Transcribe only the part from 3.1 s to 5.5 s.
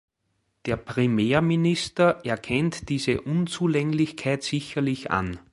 Unzulänglichkeit sicherlich an.